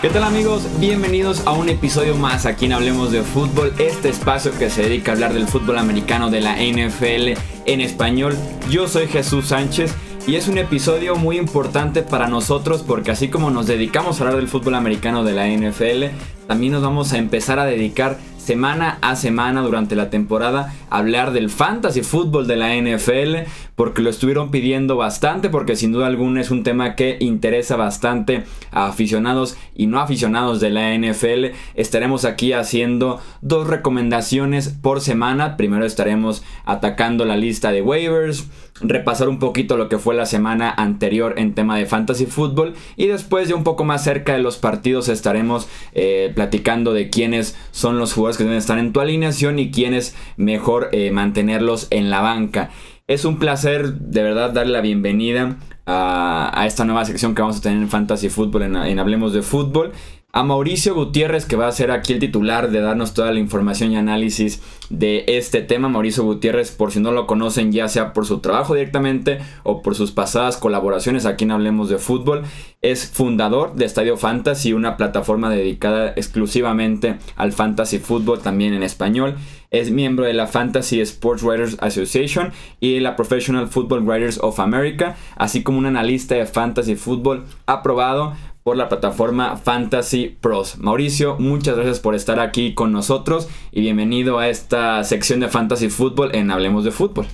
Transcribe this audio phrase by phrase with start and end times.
[0.00, 0.66] ¿Qué tal amigos?
[0.80, 5.10] Bienvenidos a un episodio más aquí en Hablemos de Fútbol, este espacio que se dedica
[5.10, 8.34] a hablar del fútbol americano de la NFL en español.
[8.70, 9.94] Yo soy Jesús Sánchez
[10.26, 14.38] y es un episodio muy importante para nosotros porque así como nos dedicamos a hablar
[14.38, 18.16] del fútbol americano de la NFL, también nos vamos a empezar a dedicar
[18.50, 24.10] semana a semana durante la temporada hablar del fantasy fútbol de la NFL porque lo
[24.10, 29.56] estuvieron pidiendo bastante porque sin duda alguna es un tema que interesa bastante a aficionados
[29.76, 31.56] y no aficionados de la NFL.
[31.76, 35.56] Estaremos aquí haciendo dos recomendaciones por semana.
[35.56, 38.48] Primero estaremos atacando la lista de waivers,
[38.80, 43.06] repasar un poquito lo que fue la semana anterior en tema de fantasy fútbol y
[43.06, 47.98] después de un poco más cerca de los partidos estaremos eh, platicando de quiénes son
[47.98, 52.20] los jugadores que deben estar en tu alineación y quiénes mejor eh, mantenerlos en la
[52.20, 52.70] banca.
[53.06, 57.60] Es un placer de verdad darle la bienvenida a, esta nueva sección que vamos a
[57.60, 59.92] tener en Fantasy Football, en Hablemos de Fútbol
[60.32, 63.90] a Mauricio Gutiérrez, que va a ser aquí el titular de darnos toda la información
[63.90, 65.88] y análisis de este tema.
[65.88, 69.94] Mauricio Gutiérrez, por si no lo conocen, ya sea por su trabajo directamente o por
[69.94, 72.42] sus pasadas colaboraciones aquí en Hablemos de Fútbol,
[72.80, 79.36] es fundador de Estadio Fantasy, una plataforma dedicada exclusivamente al fantasy fútbol también en español.
[79.70, 85.16] Es miembro de la Fantasy Sports Writers Association y la Professional Football Writers of America,
[85.36, 90.78] así como un analista de fantasy fútbol aprobado por la plataforma Fantasy Pros.
[90.78, 95.88] Mauricio, muchas gracias por estar aquí con nosotros y bienvenido a esta sección de Fantasy
[95.88, 97.26] Fútbol en Hablemos de Fútbol.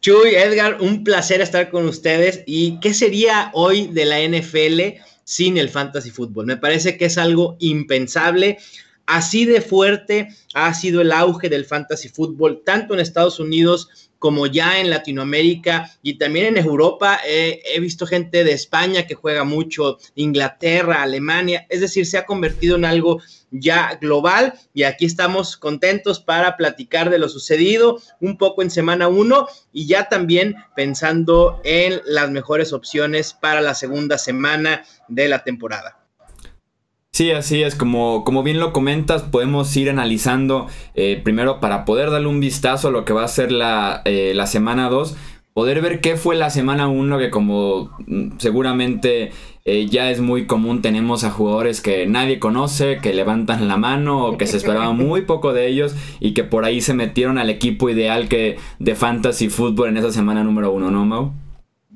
[0.00, 2.42] Chuy, Edgar, un placer estar con ustedes.
[2.46, 6.46] ¿Y qué sería hoy de la NFL sin el Fantasy Fútbol?
[6.46, 8.58] Me parece que es algo impensable.
[9.06, 14.46] Así de fuerte ha sido el auge del Fantasy Fútbol, tanto en Estados Unidos como
[14.46, 17.20] ya en Latinoamérica y también en Europa.
[17.24, 22.76] he visto gente de España que juega mucho, Inglaterra, Alemania, es decir, se ha convertido
[22.76, 28.62] en algo ya global y aquí estamos contentos para platicar de lo sucedido un poco
[28.62, 34.84] en semana 1 y ya también pensando en las mejores opciones para la segunda semana
[35.08, 35.97] de la temporada.
[37.18, 42.12] Sí, así es, como, como bien lo comentas, podemos ir analizando eh, primero para poder
[42.12, 45.16] darle un vistazo a lo que va a ser la, eh, la semana 2,
[45.52, 49.32] poder ver qué fue la semana 1, que como mm, seguramente
[49.64, 54.24] eh, ya es muy común, tenemos a jugadores que nadie conoce, que levantan la mano
[54.24, 57.50] o que se esperaba muy poco de ellos y que por ahí se metieron al
[57.50, 61.47] equipo ideal que de fantasy fútbol en esa semana número 1, ¿no, Mau?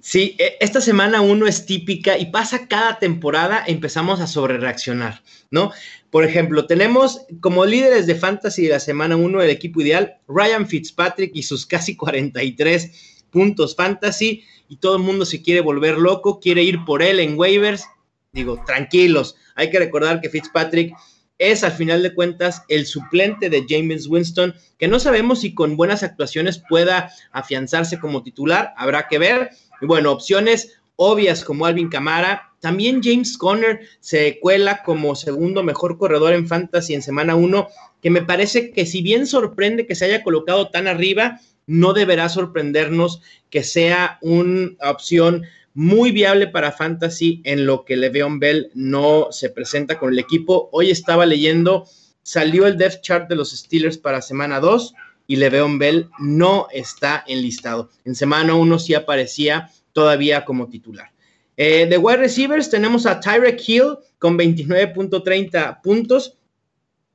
[0.04, 5.70] Sí, e, esta semana uno es típica y pasa cada temporada, empezamos a sobrereaccionar, ¿no?
[6.10, 10.66] Por ejemplo, tenemos como líderes de fantasy de la semana uno el equipo ideal, Ryan
[10.66, 16.40] Fitzpatrick y sus casi 43 puntos fantasy, y todo el mundo se quiere volver loco,
[16.40, 17.84] quiere ir por él en waivers.
[18.32, 20.96] Digo, tranquilos, hay que recordar que Fitzpatrick
[21.38, 25.76] es al final de cuentas el suplente de James Winston, que no sabemos si con
[25.76, 29.50] buenas actuaciones pueda afianzarse como titular, habrá que ver,
[29.82, 32.52] y bueno, opciones obvias como Alvin Camara.
[32.60, 37.68] También James Conner se cuela como segundo mejor corredor en fantasy en semana 1,
[38.00, 42.28] que me parece que si bien sorprende que se haya colocado tan arriba, no deberá
[42.28, 45.42] sorprendernos que sea una opción
[45.74, 50.68] muy viable para fantasy en lo que Le'Veon Bell no se presenta con el equipo.
[50.70, 51.86] Hoy estaba leyendo,
[52.22, 54.94] salió el depth chart de los Steelers para semana 2
[55.32, 57.88] y Le'Veon Bell no está enlistado.
[58.04, 61.10] En semana 1 sí aparecía todavía como titular.
[61.56, 66.36] Eh, de wide receivers tenemos a Tyrek Hill con 29.30 puntos.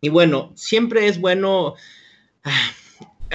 [0.02, 1.76] Y bueno, siempre es bueno
[2.44, 2.72] ah,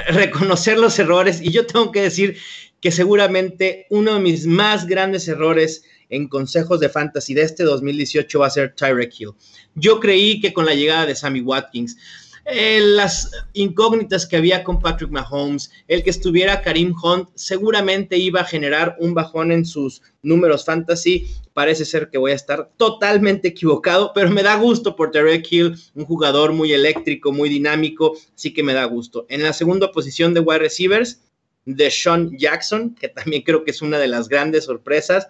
[0.08, 1.40] reconocer los errores.
[1.40, 2.36] Y yo tengo que decir
[2.80, 8.36] que seguramente uno de mis más grandes errores en consejos de fantasy de este 2018
[8.40, 9.30] va a ser Tyrek Hill.
[9.76, 11.96] Yo creí que con la llegada de Sammy Watkins,
[12.44, 18.40] eh, las incógnitas que había con Patrick Mahomes, el que estuviera Karim Hunt, seguramente iba
[18.40, 21.28] a generar un bajón en sus números fantasy.
[21.52, 25.76] Parece ser que voy a estar totalmente equivocado, pero me da gusto por Tarek Hill,
[25.94, 29.24] un jugador muy eléctrico, muy dinámico, así que me da gusto.
[29.28, 31.20] En la segunda posición de wide receivers,
[31.64, 35.28] de Sean Jackson, que también creo que es una de las grandes sorpresas.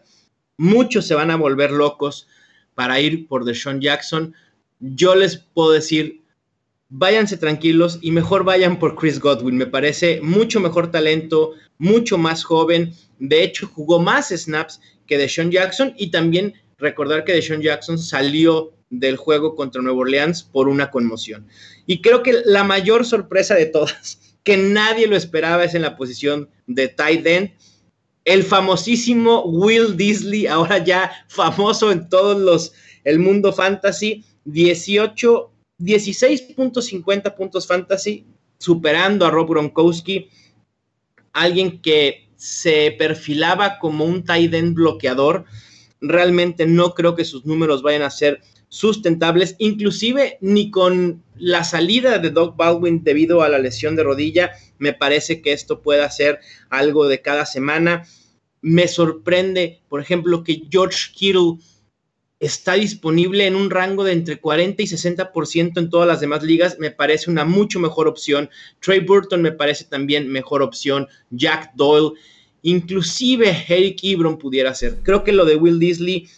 [0.56, 2.26] Muchos se van a volver locos
[2.74, 4.34] para ir por Deshaun Jackson.
[4.80, 6.21] Yo les puedo decir,
[6.94, 9.56] váyanse tranquilos y mejor vayan por Chris Godwin.
[9.56, 12.92] Me parece mucho mejor talento, mucho más joven.
[13.18, 18.74] De hecho, jugó más snaps que Deshaun Jackson y también recordar que Deshaun Jackson salió
[18.90, 21.46] del juego contra Nueva Orleans por una conmoción.
[21.86, 25.96] Y creo que la mayor sorpresa de todas, que nadie lo esperaba, es en la
[25.96, 27.52] posición de tight end.
[28.26, 32.74] el famosísimo Will Disley, ahora ya famoso en todos los,
[33.04, 35.51] el mundo fantasy, 18,
[35.82, 38.26] 16.50 puntos fantasy,
[38.58, 40.28] superando a Rob Gronkowski,
[41.32, 45.44] alguien que se perfilaba como un tight end bloqueador.
[46.00, 52.18] Realmente no creo que sus números vayan a ser sustentables, inclusive ni con la salida
[52.18, 56.40] de Doug Baldwin debido a la lesión de rodilla, me parece que esto pueda ser
[56.70, 58.06] algo de cada semana.
[58.62, 61.58] Me sorprende, por ejemplo, que George Kittle
[62.42, 66.76] está disponible en un rango de entre 40 y 60% en todas las demás ligas,
[66.80, 68.50] me parece una mucho mejor opción.
[68.80, 71.06] Trey Burton me parece también mejor opción.
[71.30, 72.18] Jack Doyle,
[72.62, 74.98] inclusive Eric Ebron pudiera ser.
[75.04, 76.28] Creo que lo de Will Disley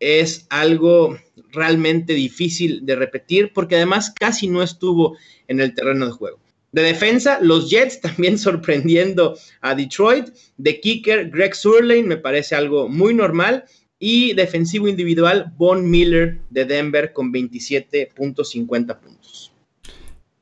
[0.00, 1.16] es algo
[1.52, 5.16] realmente difícil de repetir porque además casi no estuvo
[5.48, 6.40] en el terreno de juego.
[6.72, 10.26] De defensa, los Jets también sorprendiendo a Detroit.
[10.58, 13.64] De kicker, Greg Surlane me parece algo muy normal.
[14.06, 19.50] Y defensivo individual, Von Miller de Denver con 27.50 puntos.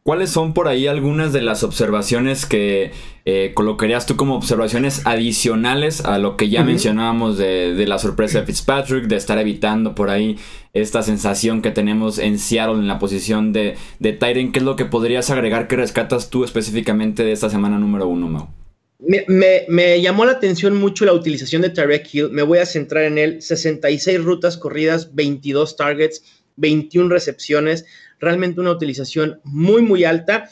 [0.03, 2.91] ¿Cuáles son por ahí algunas de las observaciones que
[3.25, 8.47] eh, colocarías tú como observaciones adicionales a lo que ya mencionábamos de, la sorpresa de
[8.47, 10.39] Fitzpatrick, de estar evitando por ahí
[10.73, 14.51] esta sensación que tenemos en Seattle en la posición de, de Tyren?
[14.51, 18.27] ¿Qué es lo que podrías agregar que rescatas tú específicamente de esta semana número uno,
[18.27, 18.62] Mau?
[19.05, 22.31] Me, llamó la atención mucho la utilización de Tarek Hill.
[22.31, 23.43] Me voy a centrar en él.
[23.43, 26.23] 66 rutas corridas, 22 targets,
[26.57, 27.85] 21 recepciones
[28.23, 30.49] realmente una utilización muy, muy alta.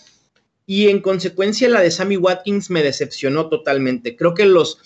[0.67, 4.17] Y en consecuencia la de Sammy Watkins me decepcionó totalmente.
[4.17, 4.79] Creo que los,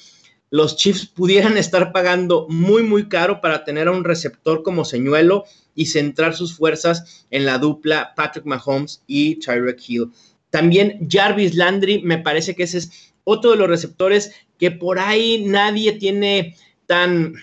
[0.50, 5.44] los Chiefs pudieran estar pagando muy, muy caro para tener a un receptor como señuelo
[5.74, 10.12] y centrar sus fuerzas en la dupla Patrick Mahomes y Tyreek Hill.
[10.54, 15.42] También Jarvis Landry, me parece que ese es otro de los receptores que por ahí
[15.44, 16.54] nadie tiene
[16.86, 17.34] tan,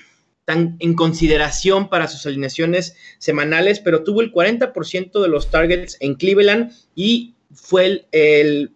[0.48, 6.72] en consideración para sus alineaciones semanales, pero tuvo el 40% de los targets en Cleveland
[6.96, 8.72] y fue el,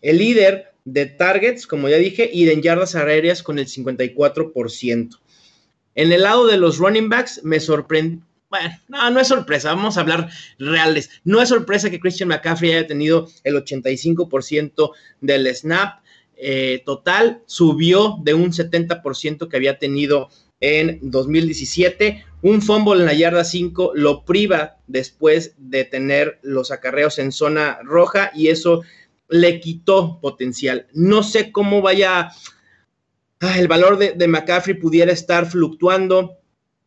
[0.00, 5.20] el, líder de targets, como ya dije, y de yardas aéreas con el 54%.
[5.94, 8.24] En el lado de los running backs, me sorprende.
[8.50, 11.08] Bueno, no, no es sorpresa, vamos a hablar reales.
[11.24, 16.00] No es sorpresa que Christian McCaffrey haya tenido el 85% del snap
[16.36, 22.24] eh, total, subió de un 70% que había tenido en 2017.
[22.42, 27.78] Un fumble en la yarda 5 lo priva después de tener los acarreos en zona
[27.82, 28.82] roja y eso
[29.28, 30.86] le quitó potencial.
[30.92, 32.30] No sé cómo vaya
[33.40, 36.39] ah, el valor de, McCaffrey pudiera estar fluctuando.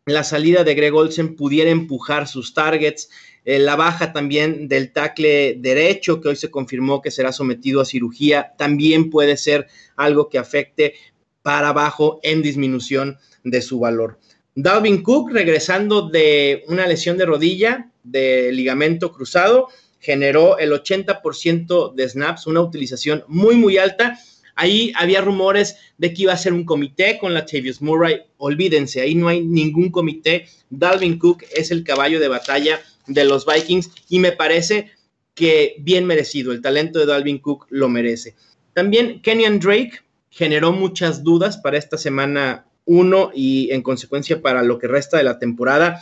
[0.05, 3.09] La salida de Greg Olsen pudiera empujar sus targets.
[3.45, 7.85] Eh, la baja también del tackle derecho, que hoy se confirmó que será sometido a
[7.85, 10.95] cirugía, también puede ser algo que afecte
[11.41, 14.19] para abajo en disminución de su valor.
[14.55, 22.09] Dalvin Cook, regresando de una lesión de rodilla, de ligamento cruzado, generó el 80% de
[22.09, 24.19] snaps, una utilización muy, muy alta.
[24.55, 28.21] Ahí había rumores de que iba a ser un comité con la Tavius Murray.
[28.37, 30.45] Olvídense, ahí no hay ningún comité.
[30.69, 34.91] Dalvin Cook es el caballo de batalla de los Vikings y me parece
[35.33, 36.51] que bien merecido.
[36.51, 38.35] El talento de Dalvin Cook lo merece.
[38.73, 44.79] También Kenyan Drake generó muchas dudas para esta semana 1 y en consecuencia para lo
[44.79, 46.01] que resta de la temporada.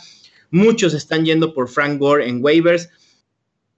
[0.50, 2.90] Muchos están yendo por Frank Gore en waivers.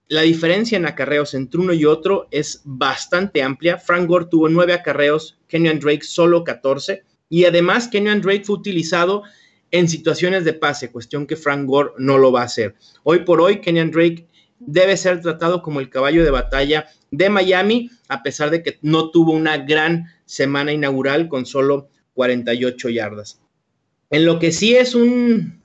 [0.07, 3.79] La diferencia en acarreos entre uno y otro es bastante amplia.
[3.79, 7.03] Frank Gore tuvo nueve acarreos, Kenyan Drake solo 14.
[7.29, 9.23] Y además, Kenyan Drake fue utilizado
[9.71, 12.75] en situaciones de pase, cuestión que Frank Gore no lo va a hacer.
[13.03, 14.27] Hoy por hoy, Kenyan Drake
[14.59, 19.09] debe ser tratado como el caballo de batalla de Miami, a pesar de que no
[19.09, 23.41] tuvo una gran semana inaugural con solo 48 yardas.
[24.11, 25.63] En lo que sí es un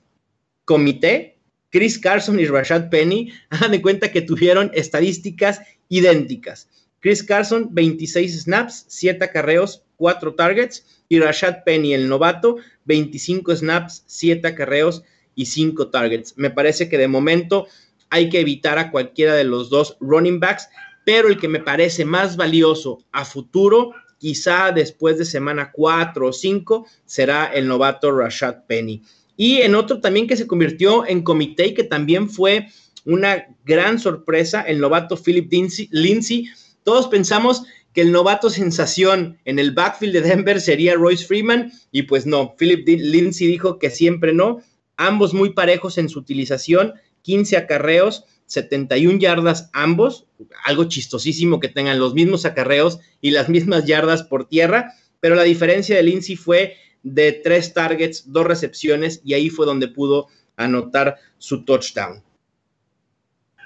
[0.65, 1.30] comité,
[1.71, 6.69] Chris Carson y Rashad Penny, hagan de cuenta que tuvieron estadísticas idénticas.
[6.99, 10.85] Chris Carson, 26 snaps, 7 acarreos, 4 targets.
[11.09, 15.03] Y Rashad Penny, el novato, 25 snaps, 7 acarreos
[15.35, 16.37] y 5 targets.
[16.37, 17.67] Me parece que de momento
[18.09, 20.69] hay que evitar a cualquiera de los dos running backs,
[21.05, 26.33] pero el que me parece más valioso a futuro, quizá después de semana 4 o
[26.33, 29.01] 5, será el novato Rashad Penny.
[29.37, 32.67] Y en otro también que se convirtió en comité y que también fue
[33.05, 35.51] una gran sorpresa, el novato Philip
[35.91, 36.49] Lindsay.
[36.83, 42.03] Todos pensamos que el novato sensación en el backfield de Denver sería Royce Freeman y
[42.03, 44.59] pues no, Philip Lindsay dijo que siempre no,
[44.95, 50.27] ambos muy parejos en su utilización 15 acarreos, 71 yardas ambos,
[50.65, 55.43] algo chistosísimo que tengan los mismos acarreos y las mismas yardas por tierra, pero la
[55.43, 61.17] diferencia de Lindsay fue de tres targets, dos recepciones, y ahí fue donde pudo anotar
[61.37, 62.23] su touchdown.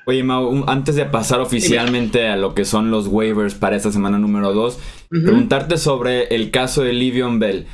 [0.07, 4.19] Oye, Mau, antes de pasar oficialmente a lo que son los waivers para esta semana
[4.19, 7.65] número 2, preguntarte sobre el caso de Livion Bell.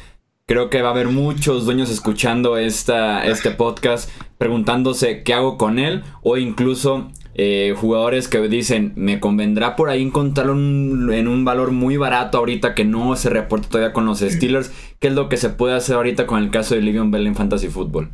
[0.46, 5.78] Creo que va a haber muchos dueños escuchando esta, este podcast preguntándose qué hago con
[5.78, 7.12] él o incluso
[7.44, 12.76] eh, jugadores que dicen me convendrá por ahí encontrarlo en un valor muy barato ahorita
[12.76, 14.72] que no se reporta todavía con los Steelers.
[15.00, 17.36] ¿Qué es lo que se puede hacer ahorita con el caso de Livion Bell en
[17.36, 18.12] Fantasy Football?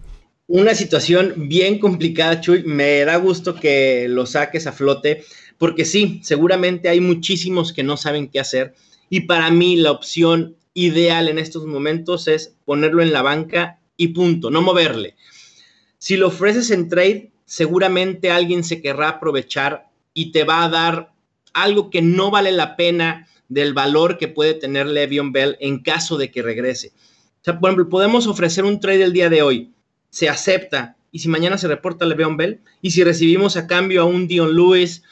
[0.48, 2.64] una situación bien complicada, Chuy.
[2.64, 5.24] Me da gusto que lo saques a flote,
[5.58, 8.74] porque sí, seguramente hay muchísimos que no saben qué hacer.
[9.10, 14.10] Y para mí la opción ideal en estos momentos es ponerlo en la banca y
[14.10, 15.16] punto, no moverle.
[15.98, 21.14] Si lo ofreces en trade, seguramente alguien se querrá aprovechar y te va a dar
[21.54, 26.18] algo que no vale la pena del valor que puede tener Le'Veon Bell en caso
[26.18, 26.90] de que regrese.
[26.90, 29.72] O sea, por ejemplo, podemos ofrecer un trade el día de hoy
[30.10, 30.98] se acepta.
[31.12, 34.54] Y si mañana se reporta Le'Veon Bell, y si recibimos a cambio a un Dion
[34.54, 35.04] Lewis,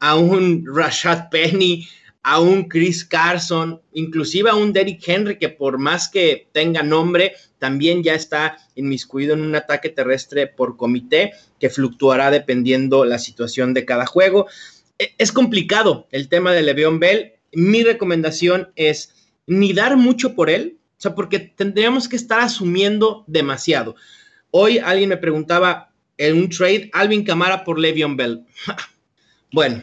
[0.00, 1.86] a un Rashad Penny,
[2.24, 7.34] a un Chris Carson, inclusive a un Derrick Henry, que por más que tenga nombre,
[7.64, 13.72] también ya está inmiscuido en un ataque terrestre por comité que fluctuará dependiendo la situación
[13.72, 14.48] de cada juego.
[14.98, 17.32] E, es complicado el tema de Le'Veon Bell.
[17.54, 19.14] Mi recomendación es
[19.46, 23.96] ni dar mucho por él, o sea, porque tendríamos que estar asumiendo demasiado.
[24.50, 28.44] Hoy alguien me preguntaba en un trade, Alvin Camara por Le'Veon Bell.
[29.52, 29.82] bueno,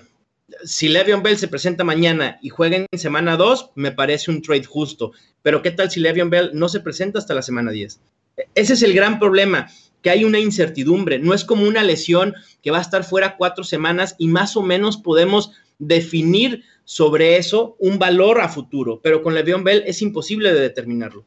[0.63, 4.65] si Le'Veon Bell se presenta mañana y juega en semana 2, me parece un trade
[4.65, 5.13] justo.
[5.41, 7.99] Pero ¿qué tal si Le'Veon Bell no se presenta hasta la semana 10?
[8.55, 9.69] Ese es el gran problema,
[10.01, 11.19] que hay una incertidumbre.
[11.19, 14.61] No es como una lesión que va a estar fuera cuatro semanas y más o
[14.61, 18.99] menos podemos definir sobre eso un valor a futuro.
[19.01, 21.25] Pero con Le'Veon Bell es imposible de determinarlo.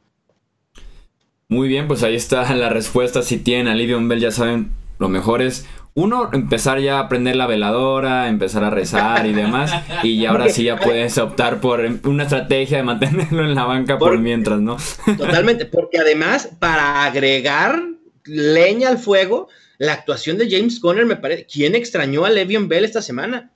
[1.49, 3.23] Muy bien, pues ahí está la respuesta.
[3.23, 7.37] Si tienen a Livion Bell, ya saben, lo mejor es uno, empezar ya a aprender
[7.37, 9.73] la veladora, empezar a rezar y demás.
[10.03, 14.19] Y ahora sí ya puedes optar por una estrategia de mantenerlo en la banca por,
[14.19, 14.77] mientras, ¿no?
[15.17, 17.81] Totalmente, porque además, para agregar
[18.25, 19.49] leña al fuego,
[19.79, 21.47] la actuación de James Conner me parece.
[21.47, 23.53] ¿Quién extrañó a Levion Bell esta semana?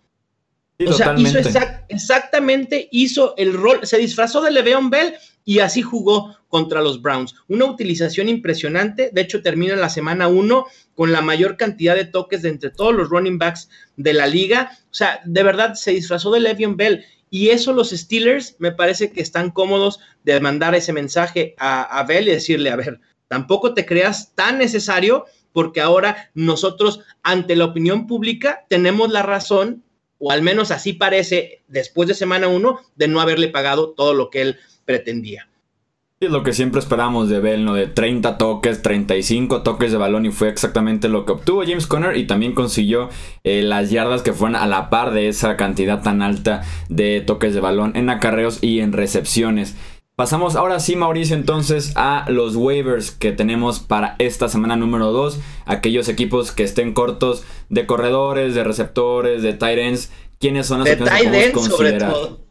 [0.87, 1.39] o sea, hizo
[1.89, 5.15] exactamente, hizo el rol, se disfrazó de Le'Veon Bell
[5.45, 7.35] y así jugó contra los Browns.
[7.49, 10.67] Una utilización impresionante, de hecho termina la semana 1
[10.99, 14.73] con la mayor cantidad de toques de entre todos los running backs de la liga.
[14.91, 19.13] O sea, de verdad se disfrazó de Le'Veon Bell y eso los Steelers me parece
[19.13, 23.75] que están cómodos de mandar ese mensaje a, a Bell y decirle, a ver, tampoco
[23.75, 29.85] te creas tan necesario porque ahora nosotros ante la opinión pública tenemos la razón
[30.19, 34.31] o al menos así parece después de semana uno, de no haberle pagado todo lo
[34.31, 35.49] que él pretendía.
[36.21, 37.75] Es lo que siempre esperamos de Bell, ¿no?
[37.75, 42.17] De 30 toques, 35 toques de balón y fue exactamente lo que obtuvo James Conner
[42.17, 43.09] y también consiguió
[43.45, 47.55] eh, las yardas que fueron a la par de esa cantidad tan alta de toques
[47.55, 49.77] de balón en acarreos y en recepciones.
[50.17, 55.39] Pasamos ahora sí, Mauricio, entonces a los waivers que tenemos para esta semana número 2.
[55.67, 60.11] Aquellos equipos que estén cortos de corredores, de receptores, de tight ends.
[60.41, 62.48] ¿Quiénes son las de tight ends, sobre todo.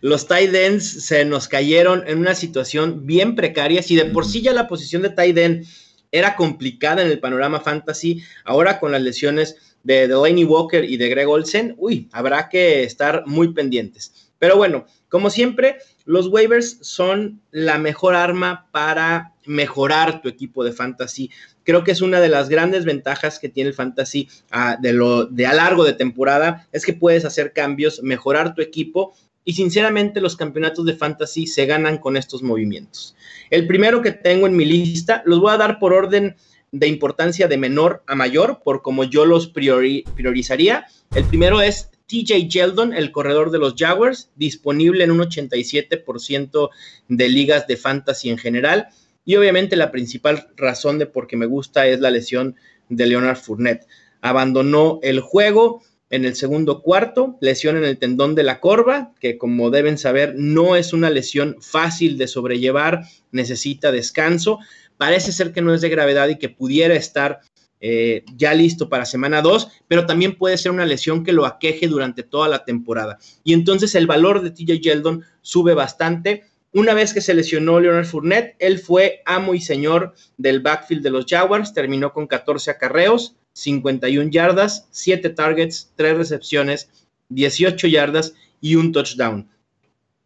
[0.00, 3.82] Los tight ends se nos cayeron en una situación bien precaria.
[3.82, 5.66] Si de por sí ya la posición de tight end
[6.10, 11.08] era complicada en el panorama fantasy, ahora con las lesiones de Delaney Walker y de
[11.08, 14.30] Greg Olsen, uy, habrá que estar muy pendientes.
[14.38, 15.76] Pero bueno, como siempre,
[16.06, 21.30] los waivers son la mejor arma para mejorar tu equipo de fantasy.
[21.62, 25.26] Creo que es una de las grandes ventajas que tiene el fantasy ah, de, lo,
[25.26, 30.20] de a largo de temporada, es que puedes hacer cambios, mejorar tu equipo y sinceramente
[30.20, 33.16] los campeonatos de fantasy se ganan con estos movimientos.
[33.50, 36.36] El primero que tengo en mi lista, los voy a dar por orden
[36.72, 40.86] de importancia de menor a mayor, por como yo los priorizaría.
[41.14, 46.70] El primero es TJ Yeldon, el corredor de los Jaguars, disponible en un 87%
[47.08, 48.88] de ligas de fantasy en general.
[49.24, 52.56] Y obviamente la principal razón de por qué me gusta es la lesión
[52.88, 53.86] de Leonard Fournette.
[54.20, 59.38] Abandonó el juego en el segundo cuarto, lesión en el tendón de la corva, que
[59.38, 64.58] como deben saber no es una lesión fácil de sobrellevar, necesita descanso.
[64.96, 67.40] Parece ser que no es de gravedad y que pudiera estar
[67.80, 71.86] eh, ya listo para semana 2, pero también puede ser una lesión que lo aqueje
[71.86, 73.18] durante toda la temporada.
[73.44, 76.44] Y entonces el valor de TJ Yeldon sube bastante.
[76.72, 81.10] Una vez que se lesionó Leonard Fournette, él fue amo y señor del backfield de
[81.10, 86.90] los Jaguars, terminó con 14 acarreos, 51 yardas, 7 targets, 3 recepciones,
[87.28, 89.48] 18 yardas y un touchdown.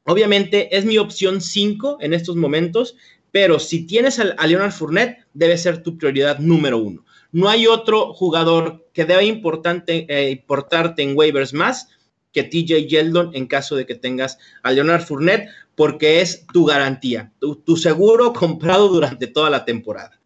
[0.04, 2.96] Obviamente es mi opción 5 en estos momentos,
[3.30, 7.04] pero si tienes a, Leonard Fournette, debe ser tu prioridad número uno.
[7.32, 11.88] No hay otro jugador que deba importante, eh, importarte en waivers más
[12.32, 17.32] que TJ Yeldon en caso de que tengas a Leonard Fournette, porque es tu garantía,
[17.40, 20.20] tu, seguro comprado durante toda la temporada.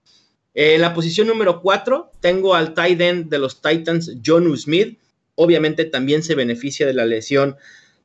[0.54, 4.98] En la posición número 4 tengo al tight end de los Titans, John Smith.
[5.34, 7.56] Obviamente también se beneficia de la lesión,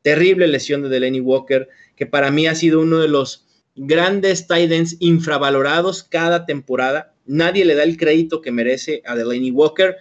[0.02, 3.46] terrible lesión de Delaney Walker, que para mí ha sido uno de los
[3.76, 7.14] grandes tight ends infravalorados cada temporada.
[7.26, 9.96] Nadie le da el crédito que merece a Delaney Walker.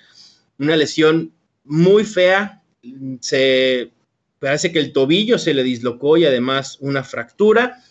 [0.59, 1.33] Una lesión
[1.65, 2.63] muy fea,
[3.21, 3.91] se
[4.39, 7.83] parece que el tobillo se le dislocó y además una fractura.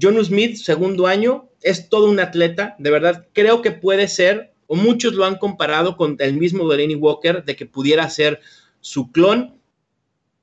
[0.00, 4.76] John Smith, segundo año, es todo un atleta, de verdad, creo que puede ser, o
[4.76, 8.40] muchos lo han comparado con el mismo Delaney Walker, de que pudiera ser
[8.80, 9.58] su clon.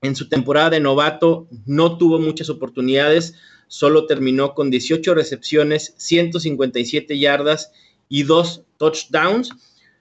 [0.02, 3.36] En su temporada de novato no tuvo muchas oportunidades,
[3.68, 7.72] solo terminó con 18 recepciones, 157 yardas
[8.10, 9.52] y dos touchdowns.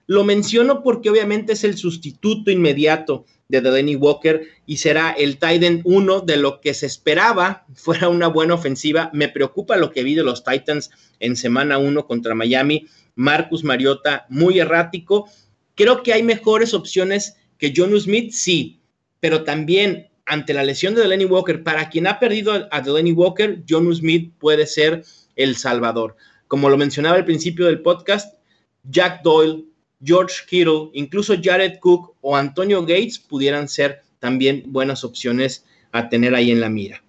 [0.07, 5.81] Lo menciono porque obviamente es el sustituto inmediato de Delaney Walker y será el Titan
[5.83, 9.09] 1 de lo que se esperaba fuera una buena ofensiva.
[9.13, 12.87] Me preocupa lo que vi de los Titans en semana 1 contra Miami.
[13.15, 15.29] Marcus Mariota muy errático.
[15.75, 18.81] Creo que hay mejores opciones que John Smith, sí,
[19.19, 23.63] pero también ante la lesión de Delaney Walker, para quien ha perdido a Delaney Walker,
[23.67, 25.03] John Smith puede ser
[25.35, 26.15] el salvador.
[26.47, 28.35] Como lo mencionaba al principio del podcast,
[28.83, 29.65] Jack Doyle,
[30.05, 36.35] George Kittle, incluso Jared Cook o Antonio Gates pudieran ser también buenas opciones a tener
[36.35, 37.03] ahí en la mira.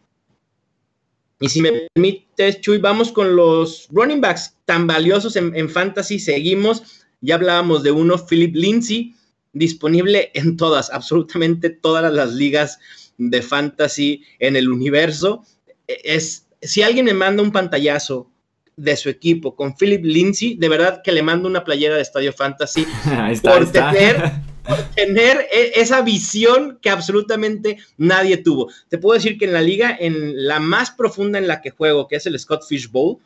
[1.41, 6.19] Y si me permites, Chuy, vamos con los running backs tan valiosos en, fantasy.
[6.19, 7.05] Seguimos.
[7.21, 9.15] Ya hablábamos de uno, Philip Lindsay,
[9.53, 12.79] disponible en todas, absolutamente todas las ligas
[13.19, 15.45] de fantasy en el universo.
[15.87, 18.31] Es, si alguien me manda un pantallazo
[18.77, 22.33] de su equipo con Philip Lindsay, de verdad que le mando una playera de Estadio
[22.33, 22.87] Fantasy
[23.43, 23.71] por,
[24.95, 28.69] Tener, e, esa visión que absolutamente nadie tuvo.
[28.89, 32.09] Te puedo decir que en la liga, en la más profunda en la que juego,
[32.09, 33.19] que es el Scott Fish Bowl,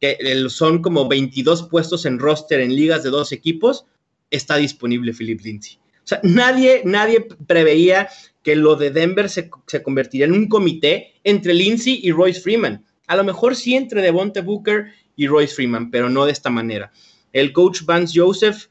[0.00, 0.18] que
[0.48, 3.86] son como 22 puestos en roster en ligas de dos equipos,
[4.30, 5.78] está disponible Philip Lindsay.
[6.04, 8.08] O sea, nadie, nadie preveía
[8.42, 12.84] que lo de Denver se, se convertiría en un comité entre Lindsay y Royce Freeman
[13.06, 14.86] a lo mejor sí entre Devonte Booker
[15.16, 16.92] y Royce Freeman, pero no de esta manera.
[17.32, 18.68] El coach Vance Joseph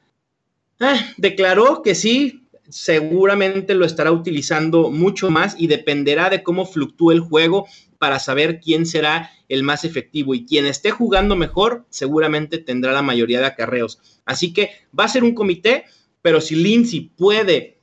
[0.79, 7.11] ah, declaró que sí, seguramente lo estará utilizando mucho más y dependerá de cómo fluctúe
[7.11, 7.67] el juego
[7.97, 13.01] para saber quién será el más efectivo y quien esté jugando mejor seguramente tendrá la
[13.01, 13.99] mayoría de acarreos.
[14.25, 15.85] Así que va a ser un comité,
[16.21, 17.79] pero si Lindsay puede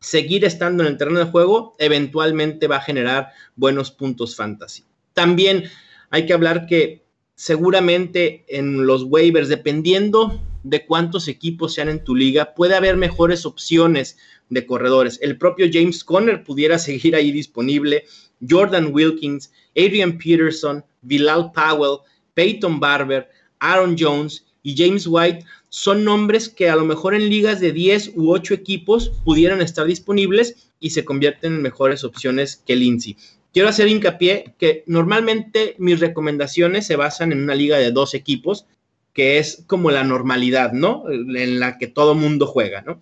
[0.00, 4.84] seguir estando en el terreno de juego, eventualmente va a generar buenos puntos fantasy.
[5.14, 5.64] También
[6.10, 12.14] hay que hablar que seguramente en los waivers, dependiendo de cuántos equipos sean en tu
[12.14, 14.18] liga, puede haber mejores opciones
[14.50, 15.18] de corredores.
[15.22, 18.04] El propio James Conner pudiera seguir ahí disponible,
[18.48, 22.00] Jordan Wilkins, Adrian Peterson, Bilal Powell,
[22.34, 27.60] Peyton Barber, Aaron Jones y James White son nombres que a lo mejor en ligas
[27.60, 32.76] de 10 u 8 equipos pudieran estar disponibles y se convierten en mejores opciones que
[32.76, 33.16] Lindsay
[33.52, 38.66] quiero hacer hincapié que normalmente mis recomendaciones se basan en una liga de dos equipos,
[39.12, 41.04] que es como la normalidad, ¿no?
[41.10, 43.00] En la que todo mundo juega, ¿no?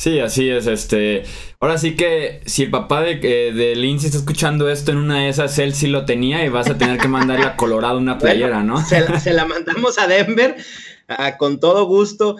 [0.00, 0.66] Sí, así es.
[0.66, 1.24] Este,
[1.60, 5.18] ahora sí que si el papá de, eh, de Lindsay está escuchando esto en una
[5.18, 8.16] de esas, él sí lo tenía y vas a tener que mandarle a Colorado una
[8.16, 8.82] playera, ¿no?
[8.86, 10.56] Se la, mandamos a Denver
[11.38, 12.36] con todo gusto.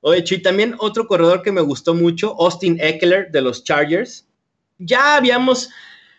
[0.00, 4.26] Oye, y también otro corredor que me gustó mucho, Austin Eckler de los Chargers
[4.84, 5.70] ya habíamos,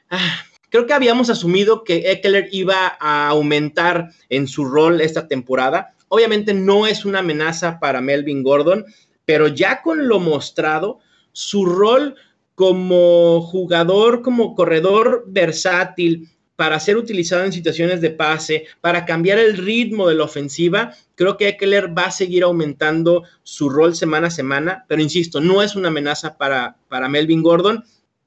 [0.10, 5.94] ah, creo que habíamos asumido que Eckler iba a aumentar en su rol esta temporada.
[6.08, 8.86] Obviamente no es una amenaza para Melvin Gordon,
[9.26, 11.00] pero ya con lo mostrado,
[11.32, 12.16] su rol
[12.56, 19.58] como jugador, como corredor versátil, para ser utilizado en situaciones de pase, para cambiar el
[19.58, 24.32] ritmo de la ofensiva, creo que Eckler va a seguir aumentando su rol semana a
[24.32, 27.84] semana, pero insisto, no es una amenaza para, para Melvin Gordon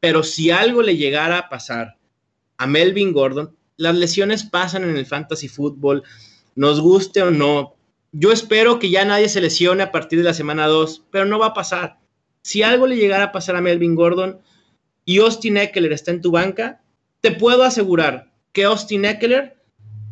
[0.06, 1.98] pero si algo le llegara a pasar
[2.58, 6.04] a Melvin Gordon, las lesiones pasan en el fantasy fútbol,
[6.54, 7.74] nos guste o no.
[8.12, 11.40] Yo espero que ya nadie se lesione a partir de la semana 2, pero no
[11.40, 11.98] va a pasar.
[12.42, 14.38] Si algo le llegara a pasar a Melvin Gordon
[15.04, 16.84] y Austin Eckler está en tu banca,
[17.20, 19.56] te puedo asegurar que Austin Eckler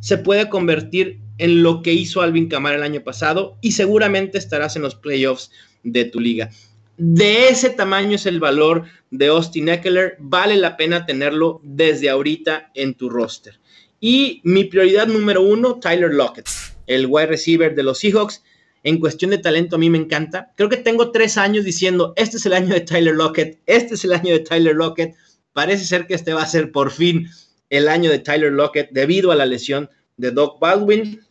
[0.00, 4.74] se puede convertir en lo que hizo Alvin Kamara el año pasado y seguramente estarás
[4.74, 5.52] en los playoffs
[5.84, 6.50] de tu liga.
[6.96, 10.16] De ese tamaño es el valor de Austin Eckler.
[10.18, 13.58] Vale la pena tenerlo desde ahorita en tu roster.
[14.00, 16.48] Y mi prioridad número uno, Tyler Lockett,
[16.86, 18.42] el wide receiver de los Seahawks.
[18.82, 20.52] En cuestión de talento, a mí me encanta.
[20.56, 24.04] Creo que tengo tres años diciendo, este es el año de Tyler Lockett, este es
[24.04, 25.14] el año de Tyler Lockett.
[25.54, 27.28] Parece ser que este va a ser por fin
[27.70, 31.22] el año de Tyler Lockett debido a la lesión de Doc Baldwin.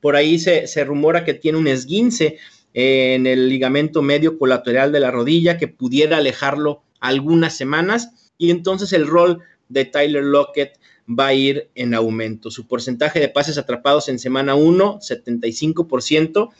[0.00, 2.38] Por ahí se, se rumora que tiene un esguince
[2.74, 8.92] en el ligamento medio colateral de la rodilla que pudiera alejarlo algunas semanas y entonces
[8.92, 10.78] el rol de Tyler Lockett
[11.08, 12.50] va a ir en aumento.
[12.50, 16.50] Su porcentaje de pases atrapados en semana 1, 75%.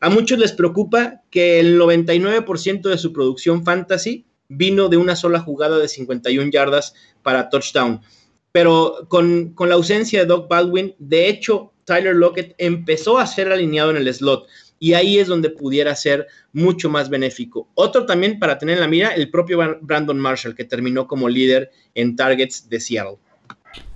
[0.00, 5.40] A muchos les preocupa que el 99% de su producción fantasy vino de una sola
[5.40, 8.00] jugada de 51 yardas para touchdown.
[8.50, 13.50] Pero con, con la ausencia de Doc Baldwin, de hecho, Tyler Lockett empezó a ser
[13.50, 14.46] alineado en el slot
[14.82, 17.68] y ahí es donde pudiera ser mucho más benéfico.
[17.76, 21.70] Otro también para tener en la mira, el propio Brandon Marshall, que terminó como líder
[21.94, 23.18] en targets de Seattle.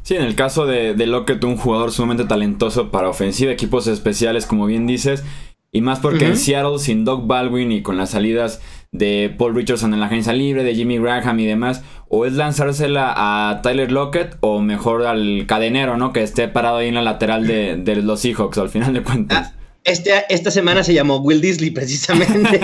[0.02, 4.46] Sí, en el caso de, de Lockett, un jugador sumamente talentoso para ofensiva, equipos especiales,
[4.46, 5.24] como bien dices,
[5.72, 9.92] y más porque en Seattle, sin Doug Baldwin y con las salidas de Paul Richardson
[9.92, 14.36] en la agencia libre, de Jimmy Graham y demás, o es lanzársela a Tyler Lockett
[14.40, 16.12] o mejor al cadenero, ¿no?
[16.12, 19.52] Que esté parado ahí en la lateral de, de los Seahawks, al final de cuentas.
[19.52, 22.60] Ah, este, esta semana se llamó Will Disley, precisamente.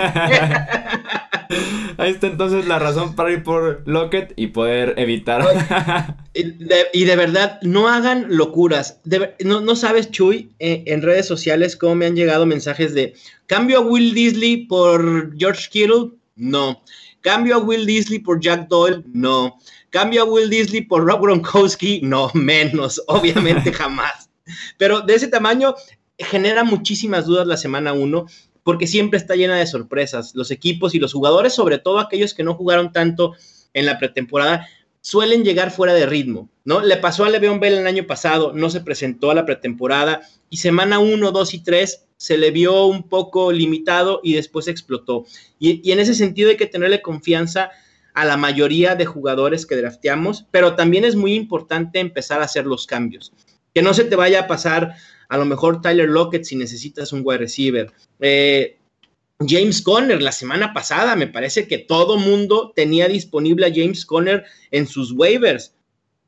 [1.96, 5.44] Ahí está entonces la razón para ir por Lockett y poder evitar.
[6.34, 9.00] y, de, verdad, no hagan locuras.
[9.44, 13.14] no, sabes, Chuy, eh, en redes sociales cómo me han llegado mensajes de
[13.46, 16.10] cambio a Will Disley por George Kittle.
[16.34, 16.82] No.
[17.20, 19.04] Cambio a Will Disley por Jack Doyle.
[19.12, 19.58] No.
[19.90, 22.00] Cambio a Will Disley por Rob Gronkowski.
[22.02, 23.00] No, menos.
[23.06, 24.28] Obviamente jamás.
[24.76, 25.74] Pero de ese tamaño,
[26.18, 28.26] genera muchísimas dudas la semana 1
[28.62, 30.34] porque siempre está llena de sorpresas.
[30.34, 33.34] Los equipos y los jugadores, sobre todo aquellos que no jugaron tanto
[33.74, 34.66] en la pretemporada,
[35.00, 36.80] suelen llegar fuera de ritmo, ¿no?
[36.80, 40.58] Le pasó a Le'Veon Bell el año pasado, no se presentó a la pretemporada y
[40.58, 45.24] semana 1, 2 y 3 se le vio un poco limitado y después explotó.
[45.58, 47.70] Y, y en ese sentido hay que tenerle confianza
[48.14, 52.66] a la mayoría de jugadores que drafteamos, pero también es muy importante empezar a hacer
[52.66, 53.32] los cambios.
[53.74, 54.94] Que no se te vaya a pasar
[55.32, 57.90] a lo mejor Tyler Lockett si necesitas un wide receiver.
[58.20, 58.76] Eh,
[59.40, 64.44] James Conner, la semana pasada, me parece que todo mundo tenía disponible a James Conner
[64.70, 65.74] en sus waivers.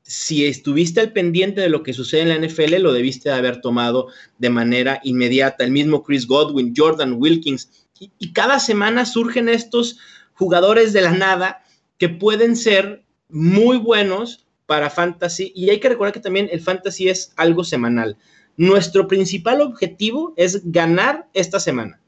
[0.04, 4.08] Si estuviste al pendiente de lo que sucede en la NFL, lo debiste haber tomado
[4.38, 5.64] de manera inmediata.
[5.64, 7.86] El mismo Chris Godwin, Jordan Wilkins.
[8.18, 9.98] y cada semana surgen estos
[10.32, 11.62] jugadores de la nada
[11.98, 15.52] que pueden ser muy buenos para fantasy.
[15.54, 18.16] Y hay que recordar que también el fantasy es algo semanal.
[18.56, 22.00] Nuestro principal objetivo es ganar esta semana.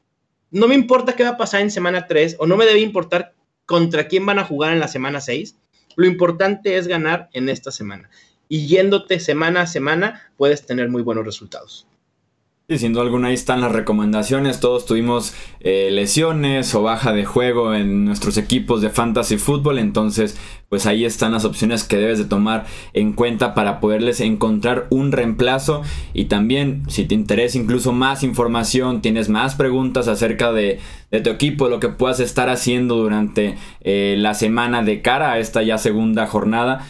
[0.49, 3.33] No me importa qué va a pasar en semana 3 o no me debe importar
[3.65, 5.57] contra quién van a jugar en la semana 6.
[5.97, 8.09] Lo importante es ganar en esta semana.
[8.47, 11.85] Y yéndote semana a semana, puedes tener muy buenos resultados.
[12.69, 14.59] Y sin duda alguna ahí están las recomendaciones.
[14.59, 19.79] Todos tuvimos eh, lesiones o baja de juego en nuestros equipos de fantasy fútbol.
[19.79, 24.87] Entonces, pues ahí están las opciones que debes de tomar en cuenta para poderles encontrar
[24.89, 25.81] un reemplazo.
[26.13, 30.81] Y también, si te interesa incluso más información, tienes más preguntas acerca de,
[31.23, 35.63] tu equipo, lo que puedas estar haciendo durante eh, la semana de cara a esta
[35.63, 36.85] ya segunda jornada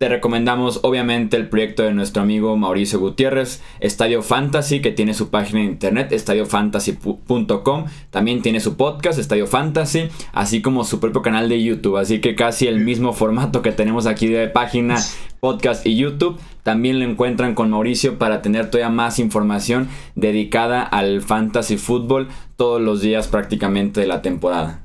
[0.00, 5.28] te recomendamos obviamente el proyecto de nuestro amigo Mauricio Gutiérrez, Estadio Fantasy, que tiene su
[5.28, 7.84] página de internet, estadiofantasy.com.
[8.08, 11.98] También tiene su podcast, Estadio Fantasy, así como su propio canal de YouTube.
[11.98, 14.96] Así que casi el mismo formato que tenemos aquí de página,
[15.40, 16.40] podcast y YouTube.
[16.62, 22.80] También lo encuentran con Mauricio para tener todavía más información dedicada al fantasy fútbol todos
[22.80, 24.80] los días prácticamente de la temporada.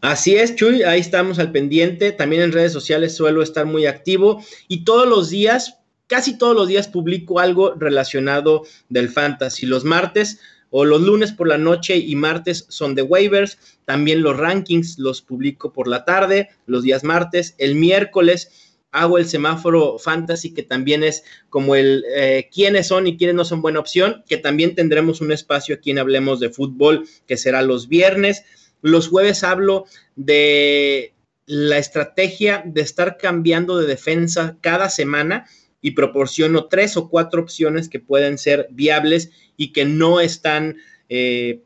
[0.00, 2.12] Así es, Chuy, ahí estamos al pendiente.
[2.12, 6.68] También en redes sociales suelo estar muy activo y todos los días, casi todos los
[6.68, 9.66] días publico algo relacionado del fantasy.
[9.66, 13.58] Los martes o los lunes por la noche y martes son de waivers.
[13.84, 17.54] También los rankings los publico por la tarde, los días martes.
[17.58, 23.16] El miércoles hago el semáforo fantasy, que también es como el eh, quiénes son y
[23.16, 27.06] quiénes no son buena opción, que también tendremos un espacio aquí en Hablemos de Fútbol,
[27.26, 28.44] que será los viernes.
[28.82, 31.14] Los jueves hablo de
[31.46, 35.46] la estrategia de estar cambiando de defensa cada semana
[35.82, 40.76] y proporciono tres o cuatro opciones que pueden ser viables y que no están,
[41.08, 41.62] eh,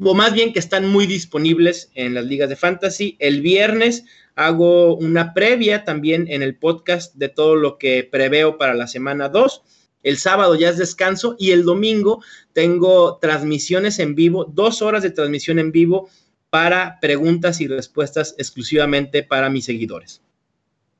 [0.00, 3.16] o más bien que están muy disponibles en las ligas de fantasy.
[3.20, 4.04] El viernes
[4.34, 9.28] hago una previa también en el podcast de todo lo que preveo para la semana
[9.28, 9.62] 2.
[10.02, 15.10] El sábado ya es descanso y el domingo tengo transmisiones en vivo, dos horas de
[15.10, 16.10] transmisión en vivo
[16.54, 20.22] para preguntas y respuestas exclusivamente para mis seguidores.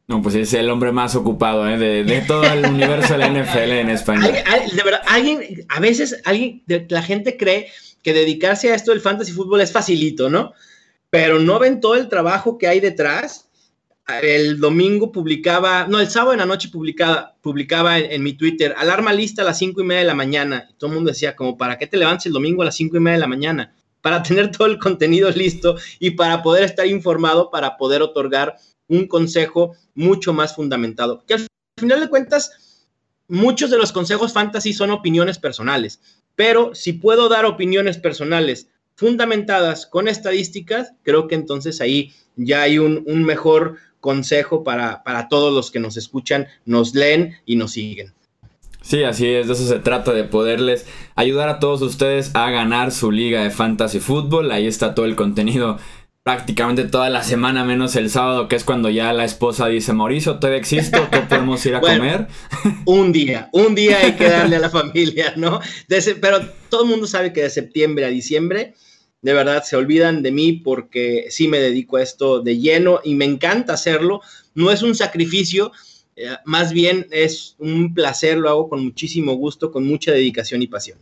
[0.09, 1.79] No, pues es el hombre más ocupado ¿eh?
[1.79, 4.33] de, todo el universo de la NFL en español.
[4.33, 7.69] De verdad, alguien, a veces alguien, la gente cree
[8.03, 10.55] que dedicarse a esto del fantasy fútbol es facilito, ¿no?
[11.09, 13.49] Pero no ven todo el trabajo que hay detrás.
[14.23, 19.13] El domingo publicaba, no, el sábado en la noche publicaba, publicaba en, mi Twitter, alarma
[19.13, 20.67] lista a las cinco y media de la mañana.
[20.69, 22.97] Y todo el mundo decía, como, ¿para qué te levantes el domingo a las cinco
[22.97, 23.73] y media de la mañana?
[24.05, 29.09] Para tener todo el contenido listo y para poder estar informado, para poder otorgar un
[29.09, 31.25] consejo mucho más fundamentado.
[31.27, 31.47] Que al
[31.81, 32.85] final de cuentas,
[33.29, 36.01] muchos de los consejos fantasy son opiniones personales,
[36.37, 42.79] pero si puedo dar opiniones personales fundamentadas con estadísticas, creo que entonces ahí ya hay
[42.79, 48.13] un, mejor consejo para, para todos los que nos escuchan, nos leen y nos siguen.
[48.85, 52.93] Sí, así es, de eso se trata, de poderles ayudar a todos ustedes a ganar
[52.93, 54.53] su liga de fantasy fútbol.
[54.53, 55.79] Ahí está todo el contenido
[56.23, 60.39] prácticamente toda la semana, menos el sábado, que es cuando ya la esposa dice, Mauricio,
[60.39, 61.09] ¿todavía existo?
[61.11, 62.29] ¿Qué podemos ir a comer?
[62.85, 65.61] un día, un día hay que darle a la familia, ¿no?
[66.21, 68.75] pero todo el mundo sabe que de septiembre a diciembre,
[69.21, 73.15] de verdad, se olvidan de mí porque sí me dedico a esto de lleno y
[73.15, 74.21] me encanta hacerlo.
[74.55, 75.73] No es un sacrificio,
[76.17, 80.67] eh, más bien es un placer, lo hago con muchísimo gusto, con mucha dedicación y
[80.67, 80.99] pasión.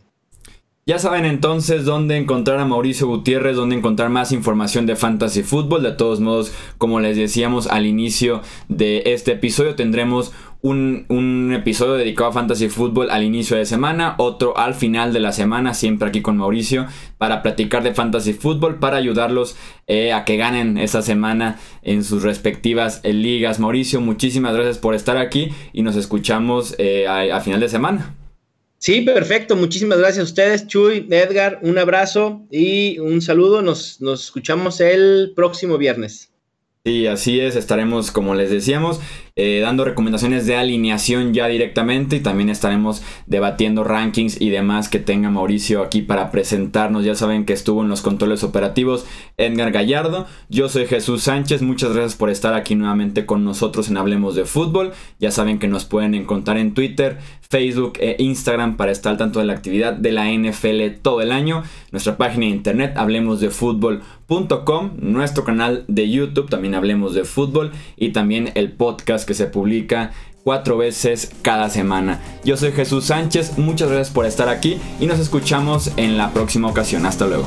[0.85, 5.81] Ya saben entonces dónde encontrar a Mauricio Gutiérrez, dónde encontrar más información de Fantasy Football.
[5.81, 12.29] De todos modos, como les decíamos al inicio de este episodio, tendremos un, episodio dedicado
[12.29, 16.21] a Fantasy Football al inicio de semana, otro al final de la semana, siempre aquí
[16.21, 19.55] con Mauricio, para platicar de Fantasy Football, para ayudarlos
[19.87, 23.59] eh, a que ganen esa semana en sus respectivas eh, ligas.
[23.59, 28.15] Mauricio, muchísimas gracias por estar aquí y nos escuchamos eh, a final de semana.
[28.77, 29.55] Sí, perfecto.
[29.55, 31.59] Muchísimas gracias a ustedes, Chuy, Edgar.
[31.61, 33.61] Un abrazo y un saludo.
[33.61, 36.33] Nos, nos escuchamos el próximo viernes.
[36.85, 38.99] Sí, así es, estaremos, como les decíamos,
[39.35, 44.99] eh, dando recomendaciones de alineación ya directamente y también estaremos debatiendo rankings y demás que
[44.99, 47.03] tenga Mauricio aquí para presentarnos.
[47.03, 50.27] Ya saben que estuvo en los controles operativos Edgar Gallardo.
[50.49, 54.45] Yo soy Jesús Sánchez, muchas gracias por estar aquí nuevamente con nosotros en Hablemos de
[54.45, 54.93] Fútbol.
[55.19, 59.39] Ya saben que nos pueden encontrar en Twitter, Facebook e Instagram para estar al tanto
[59.39, 61.63] de la actividad de la NFL todo el año.
[61.91, 68.51] Nuestra página de internet hablemosdefutbol.com, nuestro canal de YouTube también Hablemos de Fútbol y también
[68.53, 68.71] el
[69.25, 70.11] que se publica
[70.43, 72.19] cuatro veces cada semana.
[72.43, 76.67] Yo soy Jesús Sánchez, muchas gracias por estar aquí y nos escuchamos en la próxima
[76.69, 77.05] ocasión.
[77.05, 77.45] Hasta luego.